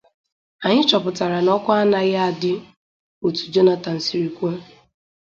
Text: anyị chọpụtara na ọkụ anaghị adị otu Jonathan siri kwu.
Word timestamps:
anyị 0.65 0.81
chọpụtara 0.89 1.37
na 1.43 1.51
ọkụ 1.57 1.69
anaghị 1.81 2.13
adị 2.27 2.53
otu 3.25 3.43
Jonathan 3.53 3.97
siri 4.05 4.29
kwu. 4.37 4.49